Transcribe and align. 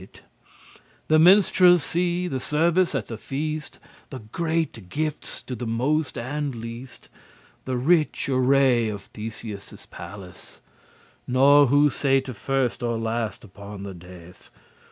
*improve 0.01 0.23
The 1.09 1.19
minstrelsy, 1.19 2.27
the 2.27 2.39
service 2.39 2.95
at 2.95 3.05
the 3.09 3.19
feast, 3.19 3.77
The 4.09 4.17
greate 4.21 4.89
giftes 4.89 5.45
to 5.45 5.53
the 5.55 5.67
most 5.67 6.17
and 6.17 6.55
least, 6.55 7.09
The 7.65 7.77
rich 7.77 8.27
array 8.27 8.89
of 8.89 9.03
Theseus' 9.13 9.85
palace, 9.91 10.59
Nor 11.27 11.67
who 11.67 11.91
sate 11.91 12.35
first 12.35 12.81
or 12.81 12.97
last 12.97 13.43
upon 13.43 13.83
the 13.83 13.93
dais. 13.93 14.49